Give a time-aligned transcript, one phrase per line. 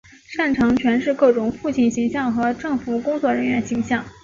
[0.25, 4.03] 擅长诠释各种父亲形象和政府工作人员形象。